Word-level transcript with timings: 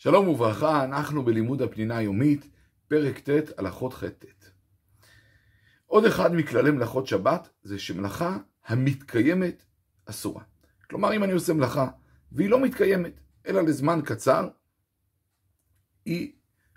שלום 0.00 0.28
וברכה, 0.28 0.84
אנחנו 0.84 1.24
בלימוד 1.24 1.62
הפנינה 1.62 1.96
היומית, 1.96 2.48
פרק 2.88 3.18
ט', 3.18 3.58
הלכות 3.58 3.94
ח'-ט'. 3.94 4.50
עוד 5.86 6.04
אחד 6.04 6.34
מכללי 6.34 6.70
מלאכות 6.70 7.06
שבת 7.06 7.48
זה 7.62 7.78
שמלאכה 7.78 8.38
המתקיימת 8.66 9.64
אסורה. 10.04 10.42
כלומר, 10.90 11.16
אם 11.16 11.24
אני 11.24 11.32
עושה 11.32 11.52
מלאכה 11.52 11.88
והיא 12.32 12.50
לא 12.50 12.60
מתקיימת, 12.60 13.12
אלא 13.46 13.62
לזמן 13.62 14.00
קצר, 14.04 14.48
היא 16.04 16.32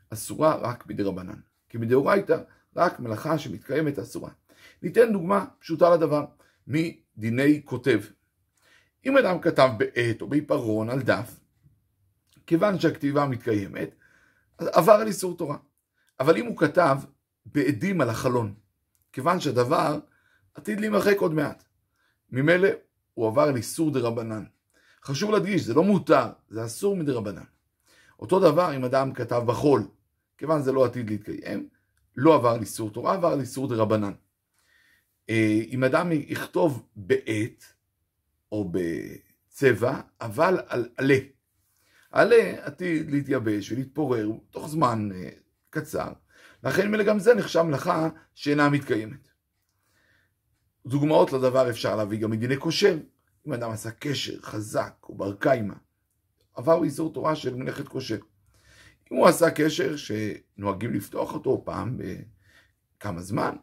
אסורה 0.10 0.56
רק 0.56 0.88
מדי 0.88 1.04
רבנן. 1.04 1.40
כי 1.70 1.78
מדאורייתא, 1.78 2.38
רק 2.76 3.00
מלאכה 3.00 3.38
שמתקיימת 3.38 4.00
אסורה. 4.00 4.32
ניתן 4.82 5.14
דוגמה 5.14 5.46
פשוטה 5.60 5.90
לדבר, 5.90 6.26
מדיני 6.68 7.62
כותב. 7.66 8.00
אם 9.06 9.18
אדם 9.18 9.40
כתב 9.40 9.70
בעט 9.78 10.22
או 10.22 10.28
בעיפרון 10.28 10.90
על 10.90 11.02
דף, 11.02 11.40
כיוון 12.52 12.80
שהכתיבה 12.80 13.26
מתקיימת, 13.26 13.96
עבר 14.58 14.92
על 14.92 15.08
איסור 15.08 15.38
תורה. 15.38 15.58
אבל 16.20 16.38
אם 16.38 16.46
הוא 16.46 16.58
כתב 16.58 16.98
בעדים 17.46 18.02
על 18.02 18.10
החלון, 18.10 18.54
כיוון 19.14 19.40
שהדבר 19.40 20.00
עתיד 20.56 20.80
להימחק 20.80 21.18
עוד 21.18 21.34
מעט, 21.34 21.64
ממילא 22.32 22.70
הוא 23.14 23.28
עבר 23.28 23.42
על 23.42 23.56
איסור 23.56 23.92
דה 23.92 24.00
רבנן. 24.00 24.44
חשוב 25.04 25.32
להדגיש, 25.32 25.62
זה 25.62 25.74
לא 25.74 25.84
מותר, 25.84 26.26
זה 26.50 26.66
אסור 26.66 26.96
מדה 26.96 27.14
רבנן. 27.14 27.44
אותו 28.20 28.40
דבר 28.40 28.76
אם 28.76 28.86
אדם 28.86 29.14
כתב 29.14 29.44
בחול, 29.46 29.88
כיוון 30.38 30.62
זה 30.62 30.72
לא 30.72 30.86
עתיד 30.86 31.10
להתקיים, 31.10 31.70
לא 32.16 32.36
עבר 32.36 32.50
על 32.50 32.62
איסור 32.62 32.90
תורה, 32.90 33.14
עבר 33.14 33.28
על 33.28 33.40
איסור 33.40 33.68
דה 33.68 33.76
רבנן. 33.76 34.14
אה, 35.30 35.62
אם 35.70 35.84
אדם 35.84 36.10
יכתוב 36.12 36.86
בעט 36.96 37.64
או 38.52 38.72
בצבע, 38.72 40.02
אבל 40.22 40.60
על 40.68 40.90
עלה, 40.98 41.18
עלה 42.12 42.66
עתיד 42.66 43.12
להתייבש 43.12 43.72
ולהתפורר 43.72 44.30
תוך 44.50 44.70
זמן 44.70 45.10
uh, 45.12 45.40
קצר, 45.70 46.14
לכן 46.64 46.92
מילא 46.92 47.04
גם 47.04 47.20
זה 47.20 47.34
נחשב 47.34 47.62
מלאכה 47.62 48.10
שאינה 48.34 48.70
מתקיימת. 48.70 49.28
דוגמאות 50.86 51.34
לדבר 51.34 51.70
אפשר 51.70 51.96
להביא 51.96 52.20
גם 52.20 52.32
מדיני 52.32 52.58
כושר. 52.58 52.98
אם 53.48 53.54
אדם 53.54 53.72
עשה 53.72 53.92
קשר 53.92 54.42
חזק 54.42 54.94
או 55.04 55.16
בר 55.16 55.36
קיימא, 55.36 55.74
עבר 56.54 56.84
איסור 56.84 57.14
תורה 57.14 57.36
של 57.36 57.56
מלאכת 57.56 57.88
כושר. 57.88 58.18
אם 59.12 59.18
הוא 59.18 59.28
עשה 59.28 59.52
קשר 59.52 59.96
שנוהגים 59.96 60.94
לפתוח 60.94 61.34
אותו 61.34 61.62
פעם 61.66 61.98
בכמה 61.98 63.22
זמן, 63.22 63.56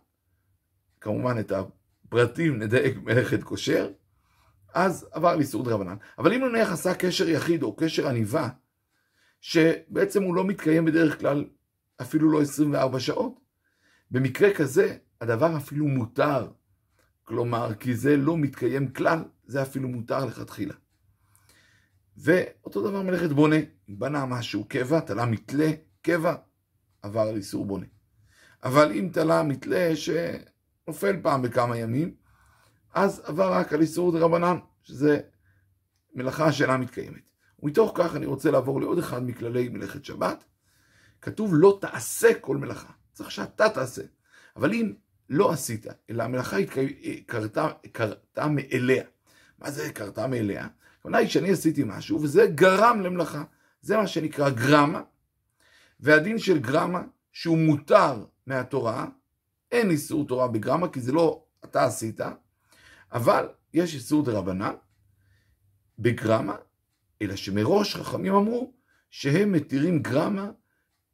כמובן 1.01 1.39
את 1.41 1.53
הפרטים 1.53 2.59
נדייק 2.59 2.97
מלאכת 2.97 3.43
כושר, 3.43 3.91
אז 4.79 5.07
עבר 5.13 5.37
לאיסור 5.37 5.65
דרבנן. 5.65 5.97
אבל 6.19 6.33
אם 6.33 6.45
נניח 6.45 6.73
עשה 6.73 6.95
קשר 6.95 7.29
יחיד 7.29 7.63
או 7.63 7.77
קשר 7.77 8.09
עניבה, 8.09 8.49
שבעצם 9.41 10.23
הוא 10.23 10.35
לא 10.35 10.45
מתקיים 10.45 10.85
בדרך 10.85 11.21
כלל 11.21 11.45
אפילו 12.01 12.31
לא 12.31 12.43
24 12.43 13.01
שעות, 13.01 13.41
במקרה 14.11 14.55
כזה 14.55 14.97
הדבר 15.21 15.57
אפילו 15.57 15.89
מותר. 15.89 16.49
כלומר, 17.25 17.75
כי 17.75 17.95
זה 17.95 18.17
לא 18.17 18.37
מתקיים 18.37 18.89
כלל, 18.89 19.25
זה 19.47 19.63
אפילו 19.63 19.89
מותר 19.89 20.25
לכתחילה. 20.25 20.75
ואותו 22.17 22.89
דבר 22.89 23.03
מלאכת 23.03 23.31
בונה, 23.31 23.57
בנה 23.89 24.27
משהו 24.27 24.65
קבע, 24.69 25.01
תלה 25.01 25.27
מתלה, 25.27 25.71
קבע, 26.03 26.35
עבר 27.03 27.33
לאיסור 27.33 27.67
בונה. 27.67 27.87
אבל 28.65 28.93
אם 28.93 29.09
תלה 29.13 29.43
מתלה 29.43 29.93
שנופל 29.97 31.17
פעם 31.23 31.43
בכמה 31.43 31.79
ימים, 31.79 32.15
אז 32.95 33.23
עבר 33.25 33.53
רק 33.53 33.73
על 33.73 33.81
איסור 33.81 34.13
דה 34.13 34.19
רבנן, 34.19 34.59
שזה 34.83 35.21
מלאכה 36.15 36.53
שאינה 36.53 36.77
מתקיימת. 36.77 37.31
ומתוך 37.63 37.93
כך 37.95 38.17
אני 38.17 38.27
רוצה 38.27 38.51
לעבור 38.51 38.81
לעוד 38.81 38.99
אחד 38.99 39.23
מכללי 39.23 39.69
מלאכת 39.69 40.05
שבת. 40.05 40.45
כתוב 41.21 41.51
לא 41.55 41.79
תעשה 41.81 42.29
כל 42.41 42.57
מלאכה, 42.57 42.93
צריך 43.13 43.31
שאתה 43.31 43.69
תעשה. 43.69 44.03
אבל 44.57 44.73
אם 44.73 44.93
לא 45.31 45.53
עשית, 45.53 45.87
אלא 46.11 46.23
המלאכה 46.23 46.57
קרתה, 47.27 47.69
קרתה 47.93 48.49
מאליה. 48.49 49.05
מה 49.59 49.71
זה 49.71 49.93
קרתה 49.93 50.27
מאליה? 50.27 50.69
הכוונה 50.99 51.19
היא 51.19 51.29
שאני 51.29 51.51
עשיתי 51.51 51.83
משהו 51.87 52.23
וזה 52.23 52.47
גרם 52.47 53.01
למלאכה. 53.01 53.45
זה 53.81 53.97
מה 53.97 54.07
שנקרא 54.07 54.51
גרמה. 54.51 55.03
והדין 56.01 56.39
של 56.39 56.59
גרמה, 56.59 57.03
שהוא 57.33 57.59
מותר 57.59 58.25
מהתורה, 58.47 59.07
אין 59.73 59.91
איסור 59.91 60.27
תורה 60.27 60.49
בגרמה, 60.49 60.89
כי 60.89 61.01
זה 61.01 61.13
לא 61.13 61.45
אתה 61.65 61.85
עשית, 61.85 62.21
אבל 63.13 63.49
יש 63.73 63.95
איסור 63.95 64.25
דרבנן 64.25 64.75
בגרמה, 65.99 66.57
אלא 67.23 67.37
שמראש 67.37 67.97
חכמים 67.97 68.35
אמרו 68.35 68.73
שהם 69.11 69.53
מתירים 69.53 70.03
גרמה 70.03 70.51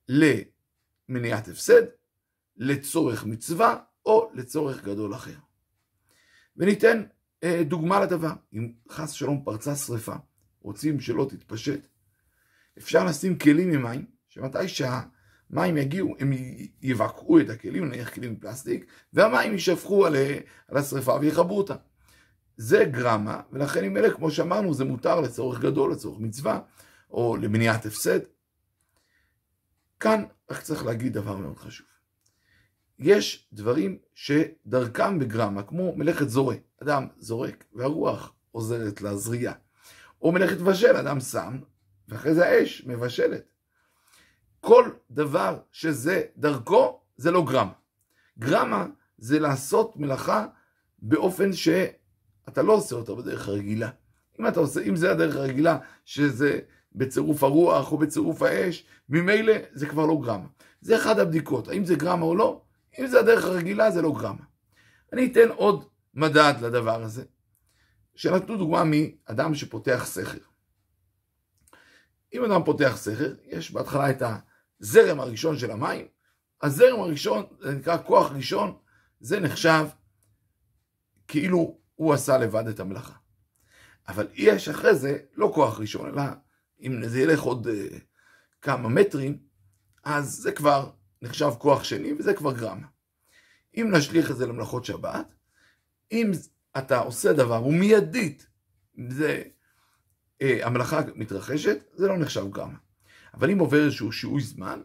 למניעת 0.09 1.49
הפסד, 1.49 1.83
לצורך 2.57 3.25
מצווה 3.25 3.77
או 4.07 4.31
לצורך 4.35 4.85
גדול 4.85 5.15
אחר. 5.15 5.37
וניתן 6.57 7.03
אה, 7.45 7.63
דוגמה 7.65 8.01
לדבר, 8.01 8.33
אם 8.53 8.73
חס 8.91 9.11
שלום 9.11 9.45
פרצה 9.45 9.77
שרפה, 9.77 10.15
רוצים 10.61 11.01
שלא 11.01 11.27
תתפשט, 11.31 11.87
אפשר 12.79 13.05
לשים 13.05 13.39
כלים 13.39 13.73
עם 13.73 13.83
מים, 13.83 14.07
שמתי 14.29 14.69
שהמים 15.53 15.77
יגיעו, 15.77 16.15
הם 16.19 16.33
יבקעו 16.83 17.41
את 17.41 17.51
הכלים, 17.51 17.85
נניח 17.85 18.15
כלים 18.15 18.33
מפלסטיק, 18.33 18.87
והמים 19.13 19.53
יישפכו 19.53 20.07
על, 20.07 20.17
על 20.69 20.77
השרפה 20.77 21.19
ויכבו 21.21 21.59
אותה. 21.59 21.75
זה 22.57 22.85
גרמה, 22.85 23.41
ולכן 23.53 23.85
עם 23.85 23.97
אלה, 23.97 24.11
כמו 24.11 24.31
שאמרנו, 24.31 24.75
זה 24.75 24.85
מותר 24.85 25.21
לצורך 25.21 25.61
גדול, 25.61 25.93
לצורך 25.93 26.21
מצווה, 26.21 26.61
או 27.11 27.37
למניעת 27.37 27.87
הפסד. 27.87 28.21
כאן 30.01 30.25
רק 30.51 30.61
צריך 30.61 30.87
להגיד 30.87 31.13
דבר 31.13 31.37
מאוד 31.37 31.59
חשוב. 31.59 31.87
יש 32.99 33.49
דברים 33.53 33.99
שדרכם 34.15 35.19
בגרמה, 35.19 35.63
כמו 35.63 35.97
מלאכת 35.97 36.29
זורק. 36.29 36.61
אדם 36.83 37.07
זורק 37.19 37.65
והרוח 37.73 38.33
עוזרת 38.51 39.03
לזריעה. 39.03 39.55
או 40.23 40.33
מלאכת 40.33 40.59
בשל, 40.59 40.97
אדם 40.97 41.21
שם, 41.21 41.59
ואחרי 42.09 42.35
זה 42.35 42.47
האש 42.47 42.85
מבשלת. 42.87 43.54
כל 44.65 44.91
דבר 45.11 45.59
שזה 45.73 46.23
דרכו, 46.37 47.01
זה 47.17 47.31
לא 47.31 47.45
גרמה. 47.45 47.73
גרמה 48.39 48.87
זה 49.19 49.39
לעשות 49.39 49.97
מלאכה 49.97 50.47
באופן 50.99 51.53
ש... 51.53 51.69
אתה 52.49 52.63
לא 52.63 52.73
עושה 52.73 52.97
אותה 52.97 53.15
בדרך 53.15 53.49
הרגילה. 53.49 53.91
אם 54.41 54.47
אתה 54.47 54.61
עושה, 54.61 54.83
אם 54.83 54.97
זה 54.97 55.11
הדרך 55.11 55.37
הרגילה, 55.37 55.79
שזה 56.05 56.59
בצירוף 56.93 57.43
הרוח 57.43 57.93
או 57.93 57.99
בצירוף 57.99 58.43
האש, 58.43 58.85
ממילא 59.09 59.53
זה 59.73 59.87
כבר 59.87 60.07
לא 60.07 60.21
גרמה. 60.23 60.47
זה 60.81 60.97
אחד 60.97 61.19
הבדיקות, 61.19 61.69
האם 61.69 61.85
זה 61.85 61.95
גרמה 61.95 62.25
או 62.25 62.37
לא? 62.37 62.63
אם 62.99 63.07
זה 63.07 63.21
הדרך 63.21 63.45
הרגילה, 63.45 63.91
זה 63.91 64.03
לא 64.03 64.13
גרמה. 64.19 64.45
אני 65.13 65.33
אתן 65.33 65.49
עוד 65.49 65.85
מדד 66.15 66.55
לדבר 66.63 67.03
הזה, 67.03 67.25
שנתנו 68.15 68.57
דוגמה 68.57 68.83
מאדם 68.85 69.55
שפותח 69.55 70.03
סכר. 70.07 70.39
אם 72.35 72.45
אדם 72.45 72.65
פותח 72.65 72.93
סכר, 72.97 73.35
יש 73.45 73.71
בהתחלה 73.71 74.11
את 74.11 74.23
הזרם 74.81 75.21
הראשון 75.21 75.59
של 75.59 75.71
המים, 75.71 76.07
הזרם 76.63 77.01
הראשון, 77.01 77.45
זה 77.61 77.75
נקרא 77.75 77.97
כוח 78.07 78.33
ראשון, 78.33 78.77
זה 79.21 79.41
נחשב 79.41 79.87
כאילו 81.29 81.79
הוא 81.95 82.15
עשה 82.15 82.39
לבד 82.39 82.69
את 82.69 82.81
המלאכה. 82.81 83.15
אבל 84.09 84.27
יש 84.35 84.69
אחרי 84.69 84.95
זה 84.95 85.19
לא 85.35 85.53
כוח 85.55 85.81
ראשון, 85.81 86.07
אלא 86.07 86.23
אם 86.81 87.09
זה 87.09 87.21
ילך 87.21 87.41
עוד 87.41 87.67
uh, 87.67 87.95
כמה 88.63 88.89
מטרים, 88.89 89.39
אז 90.05 90.35
זה 90.35 90.53
כבר 90.53 90.91
נחשב 91.23 91.51
כוח 91.59 91.85
שני 91.85 92.13
וזה 92.13 92.35
כבר 92.35 92.53
גרמה. 92.53 92.87
אם 93.77 93.91
נשליך 93.93 94.31
את 94.31 94.37
זה 94.37 94.47
למלאכות 94.47 94.85
שבת, 94.85 95.35
אם 96.13 96.31
אתה 96.79 96.99
עושה 96.99 97.33
דבר 97.33 97.67
ומיידית 97.67 98.47
זה, 99.09 99.43
uh, 100.43 100.47
המלאכה 100.63 101.01
מתרחשת, 101.15 101.79
זה 101.95 102.09
לא 102.09 102.17
נחשב 102.17 102.51
גרמה. 102.51 102.79
אבל 103.35 103.51
אם 103.51 103.59
עובר 103.59 103.85
איזשהו 103.85 104.13
שיעוי 104.13 104.43
זמן, 104.43 104.83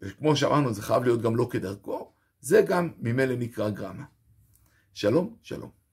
וכמו 0.00 0.36
שאמרנו, 0.36 0.74
זה 0.74 0.82
חייב 0.82 1.02
להיות 1.02 1.22
גם 1.22 1.36
לא 1.36 1.48
כדרכו, 1.50 2.12
זה 2.40 2.62
גם 2.68 2.90
ממילא 2.98 3.36
נקרא 3.36 3.70
גרמה. 3.70 4.04
שלום, 4.94 5.36
שלום. 5.42 5.83